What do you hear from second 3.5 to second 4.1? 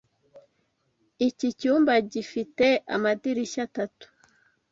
atatu.